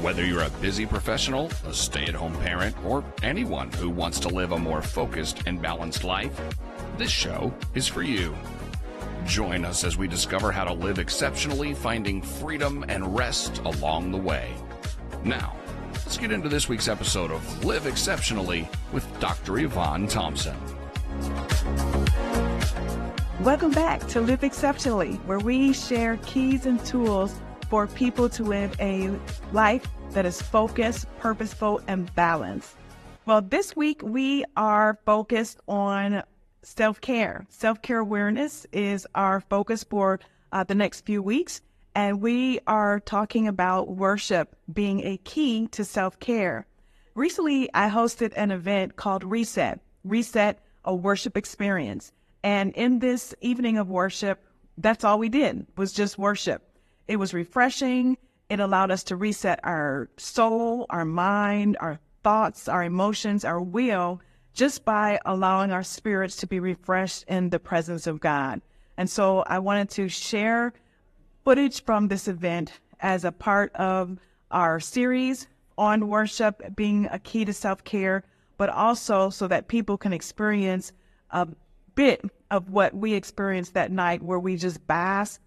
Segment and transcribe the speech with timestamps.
[0.00, 4.28] Whether you're a busy professional, a stay at home parent, or anyone who wants to
[4.28, 6.40] live a more focused and balanced life,
[6.96, 8.34] this show is for you.
[9.26, 14.16] Join us as we discover how to live exceptionally, finding freedom and rest along the
[14.16, 14.54] way.
[15.22, 15.54] Now,
[15.92, 19.58] let's get into this week's episode of Live Exceptionally with Dr.
[19.58, 20.56] Yvonne Thompson.
[23.40, 27.34] Welcome back to Live Exceptionally, where we share keys and tools
[27.70, 29.16] for people to live a
[29.52, 32.74] life that is focused, purposeful, and balanced.
[33.26, 36.24] Well, this week we are focused on
[36.62, 37.46] self care.
[37.48, 40.18] Self care awareness is our focus for
[40.52, 41.62] uh, the next few weeks.
[41.94, 46.66] And we are talking about worship being a key to self care.
[47.14, 52.12] Recently, I hosted an event called Reset, Reset, a worship experience.
[52.42, 54.42] And in this evening of worship,
[54.78, 56.69] that's all we did was just worship.
[57.10, 58.18] It was refreshing.
[58.48, 64.20] It allowed us to reset our soul, our mind, our thoughts, our emotions, our will,
[64.54, 68.62] just by allowing our spirits to be refreshed in the presence of God.
[68.96, 70.72] And so I wanted to share
[71.44, 74.16] footage from this event as a part of
[74.52, 78.22] our series on worship being a key to self care,
[78.56, 80.92] but also so that people can experience
[81.32, 81.48] a
[81.96, 82.22] bit
[82.52, 85.40] of what we experienced that night where we just bask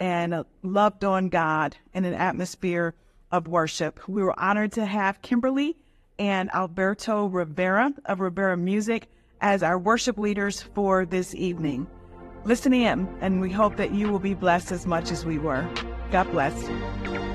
[0.00, 2.94] and uh, loved on God in an atmosphere
[3.30, 4.00] of worship.
[4.08, 5.76] We were honored to have Kimberly
[6.18, 9.08] and Alberto Rivera of Rivera Music
[9.40, 11.86] as our worship leaders for this evening.
[12.44, 15.68] Listen in, and we hope that you will be blessed as much as we were.
[16.10, 17.29] God bless.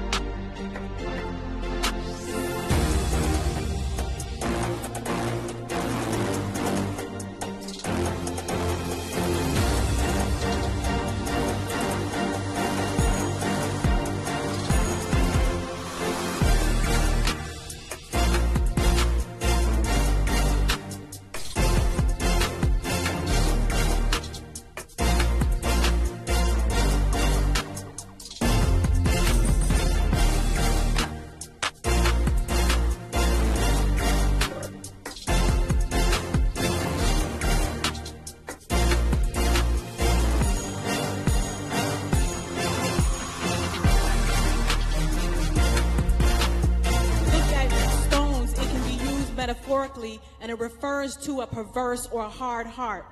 [50.46, 53.08] And it refers to a perverse or a hard heart.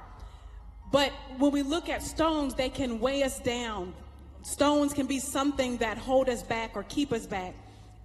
[0.92, 3.96] But when we look at stones, they can weigh us down.
[4.44, 7.56] Stones can be something that hold us back or keep us back.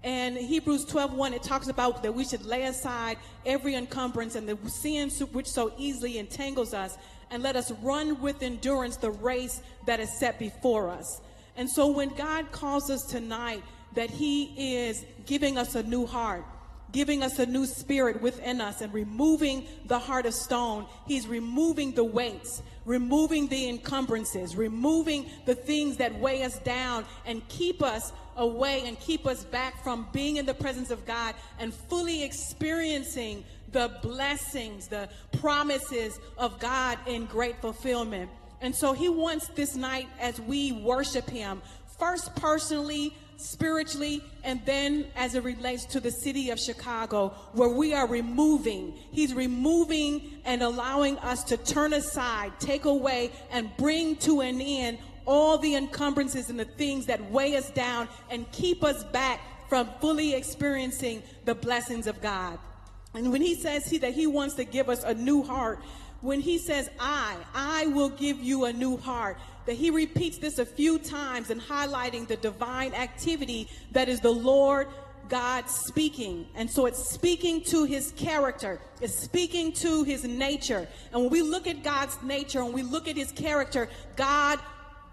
[0.03, 4.57] And Hebrews 12:1 it talks about that we should lay aside every encumbrance and the
[4.71, 6.97] sin which so easily entangles us
[7.31, 11.21] and let us run with endurance the race that is set before us.
[11.55, 13.63] And so when God calls us tonight
[13.93, 16.47] that he is giving us a new heart,
[16.93, 20.87] giving us a new spirit within us and removing the heart of stone.
[21.07, 27.47] He's removing the weights, removing the encumbrances, removing the things that weigh us down and
[27.49, 31.75] keep us away and keep us back from being in the presence of God and
[31.75, 35.09] fully experiencing the blessings, the
[35.41, 38.31] promises of God in great fulfillment.
[38.61, 41.61] And so he wants this night as we worship him,
[41.99, 47.95] first personally, spiritually, and then as it relates to the city of Chicago, where we
[47.95, 48.93] are removing.
[49.13, 54.99] He's removing and allowing us to turn aside, take away, and bring to an end
[55.25, 59.89] all the encumbrances and the things that weigh us down and keep us back from
[60.01, 62.59] fully experiencing the blessings of God.
[63.15, 65.81] And when he says he, that he wants to give us a new heart,
[66.21, 69.39] when he says, I, I will give you a new heart,
[69.69, 74.33] that he repeats this a few times and highlighting the divine activity that is the
[74.33, 74.89] Lord
[75.29, 76.47] God speaking.
[76.55, 80.89] And so it's speaking to his character, it's speaking to his nature.
[81.13, 84.59] And when we look at God's nature and we look at his character, God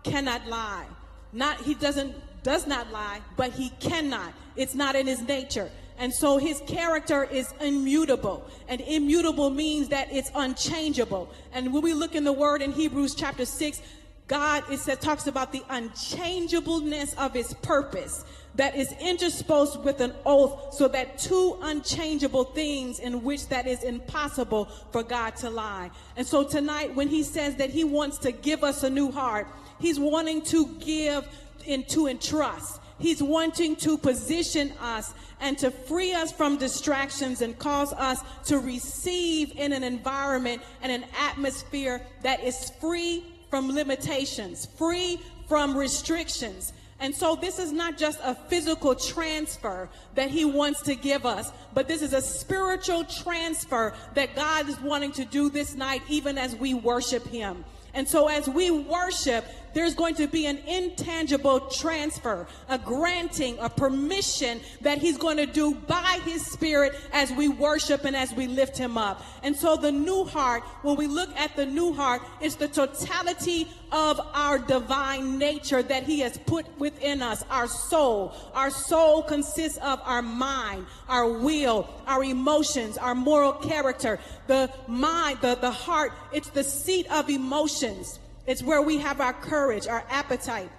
[0.03, 0.85] cannot lie.
[1.33, 4.31] Not he doesn't does not lie, but he cannot.
[4.55, 5.69] It's not in his nature.
[5.97, 8.45] And so his character is immutable.
[8.69, 11.29] And immutable means that it's unchangeable.
[11.51, 13.81] And when we look in the word in Hebrews chapter 6,
[14.27, 18.25] God, it says, talks about the unchangeableness of his purpose
[18.55, 23.83] that is interspersed with an oath so that two unchangeable things in which that is
[23.83, 25.91] impossible for God to lie.
[26.15, 29.47] And so tonight, when he says that he wants to give us a new heart,
[29.79, 31.27] he's wanting to give
[31.67, 32.79] and to entrust.
[32.97, 38.57] He's wanting to position us and to free us from distractions and cause us to
[38.59, 46.73] receive in an environment and an atmosphere that is free from limitations, free from restrictions.
[46.99, 51.51] And so this is not just a physical transfer that he wants to give us,
[51.73, 56.37] but this is a spiritual transfer that God is wanting to do this night, even
[56.37, 57.65] as we worship him.
[57.93, 59.45] And so as we worship,
[59.75, 65.45] there's going to be an intangible transfer, a granting, a permission that he's going to
[65.45, 69.21] do by his spirit as we worship and as we lift him up.
[69.43, 73.67] And so the new heart, when we look at the new heart, it's the totality
[73.91, 78.33] of our divine nature that he has put within us, our soul.
[78.53, 84.19] Our soul consists of our mind, our will, our emotions, our moral character.
[84.47, 88.19] The mind, the, the heart, it's the seat of emotions.
[88.47, 90.69] It's where we have our courage, our appetite,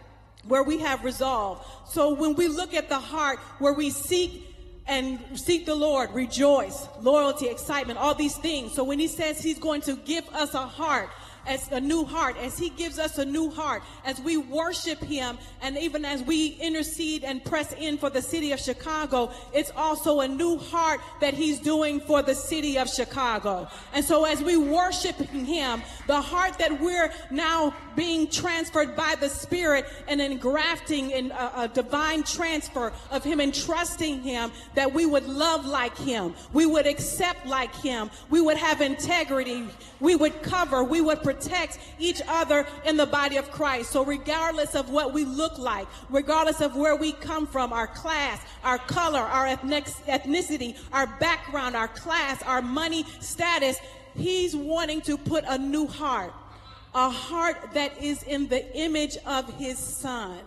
[0.46, 1.66] where we have resolve.
[1.88, 4.42] So when we look at the heart, where we seek
[4.86, 8.72] and seek the Lord, rejoice, loyalty, excitement, all these things.
[8.72, 11.10] So when he says he's going to give us a heart,
[11.46, 15.38] as a new heart, as He gives us a new heart, as we worship Him,
[15.62, 20.20] and even as we intercede and press in for the city of Chicago, it's also
[20.20, 23.68] a new heart that He's doing for the city of Chicago.
[23.94, 29.28] And so as we worship Him, the heart that we're now being transferred by the
[29.28, 35.06] Spirit and engrafting in a, a divine transfer of Him and trusting Him, that we
[35.06, 39.66] would love like Him, we would accept like Him, we would have integrity,
[40.00, 43.90] we would cover, we would protect protect each other in the body of Christ.
[43.90, 48.40] So regardless of what we look like, regardless of where we come from, our class,
[48.64, 53.78] our color, our ethnicity, our background, our class, our money status,
[54.16, 56.32] he's wanting to put a new heart,
[56.94, 60.38] a heart that is in the image of his son,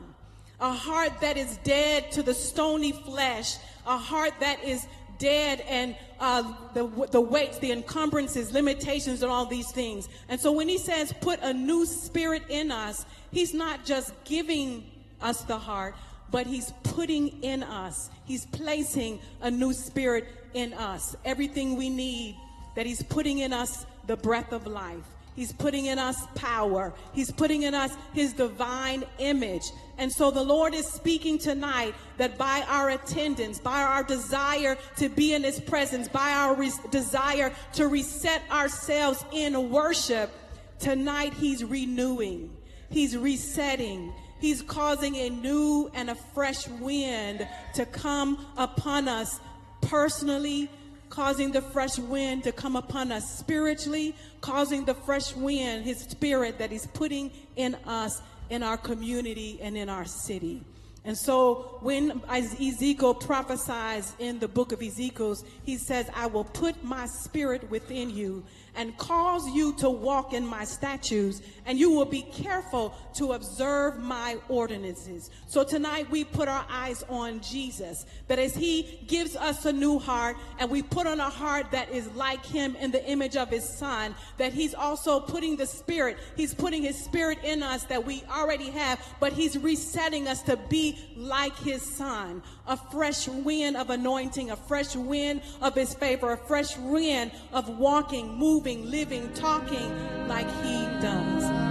[0.59, 4.85] a heart that is dead to the stony flesh, a heart that is
[5.19, 10.09] dead and uh, the, the weights, the encumbrances, limitations, and all these things.
[10.27, 14.89] And so when he says put a new spirit in us, he's not just giving
[15.21, 15.95] us the heart,
[16.31, 21.15] but he's putting in us, he's placing a new spirit in us.
[21.25, 22.35] Everything we need
[22.75, 25.03] that he's putting in us, the breath of life.
[25.39, 26.93] He's putting in us power.
[27.13, 29.63] He's putting in us his divine image.
[29.97, 35.07] And so the Lord is speaking tonight that by our attendance, by our desire to
[35.07, 40.29] be in his presence, by our re- desire to reset ourselves in worship,
[40.77, 42.53] tonight he's renewing.
[42.89, 44.11] He's resetting.
[44.41, 49.39] He's causing a new and a fresh wind to come upon us
[49.79, 50.69] personally,
[51.19, 56.57] causing the fresh wind to come upon us spiritually, causing the fresh wind, his spirit
[56.57, 60.63] that he's putting in us, in our community, and in our city.
[61.03, 65.35] And so when Ezekiel prophesies in the book of Ezekiel,
[65.65, 68.45] he says, I will put my spirit within you
[68.75, 73.99] and cause you to walk in my statutes, and you will be careful to observe
[73.99, 75.29] my ordinances.
[75.47, 79.99] So tonight we put our eyes on Jesus, that as he gives us a new
[79.99, 83.49] heart, and we put on a heart that is like him in the image of
[83.49, 88.05] his son, that he's also putting the spirit, he's putting his spirit in us that
[88.05, 92.41] we already have, but he's resetting us to be like his son.
[92.67, 97.67] A fresh wind of anointing, a fresh wind of his favor, a fresh wind of
[97.79, 101.68] walking, moving moving, living, talking like he does.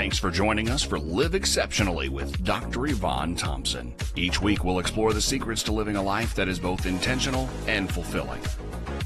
[0.00, 2.86] Thanks for joining us for Live Exceptionally with Dr.
[2.86, 3.92] Yvonne Thompson.
[4.16, 7.92] Each week, we'll explore the secrets to living a life that is both intentional and
[7.92, 8.40] fulfilling.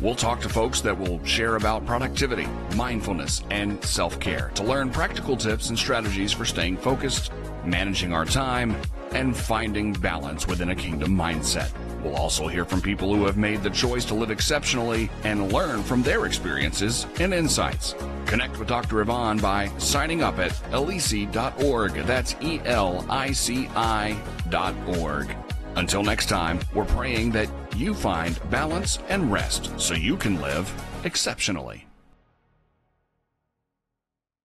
[0.00, 4.88] We'll talk to folks that will share about productivity, mindfulness, and self care to learn
[4.88, 7.32] practical tips and strategies for staying focused,
[7.64, 8.76] managing our time,
[9.10, 11.72] and finding balance within a kingdom mindset.
[12.04, 15.82] We'll also hear from people who have made the choice to live exceptionally and learn
[15.82, 17.94] from their experiences and insights.
[18.26, 19.00] Connect with Dr.
[19.00, 21.92] Yvonne by signing up at elici.org.
[22.06, 24.16] That's E L I C I
[24.50, 25.34] dot org.
[25.76, 30.70] Until next time, we're praying that you find balance and rest so you can live
[31.04, 31.86] exceptionally.